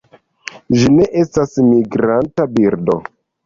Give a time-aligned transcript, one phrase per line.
[0.77, 3.01] Ĝi ne estas migranta birdo.